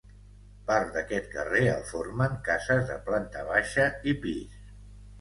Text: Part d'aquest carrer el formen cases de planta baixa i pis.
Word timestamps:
Part 0.71 0.89
d'aquest 0.95 1.29
carrer 1.35 1.61
el 1.75 1.85
formen 1.91 2.35
cases 2.49 2.83
de 2.91 2.99
planta 3.13 3.49
baixa 3.55 3.89
i 4.15 4.21
pis. 4.27 4.63